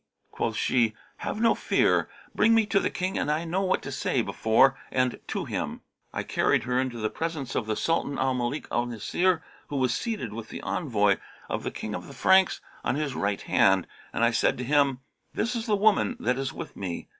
[0.31, 3.91] Quoth she, 'Have no fear, bring me to the King and I know what to
[3.91, 5.81] say before and to him.'
[6.11, 9.93] I carried her into the presence of the Sultan Al Malik al Nasir, who was
[9.93, 11.17] seated, with the envoy
[11.49, 15.01] of the King of the Franks on his right hand, and I said to him,
[15.35, 17.07] 'This is the woman that is with me.'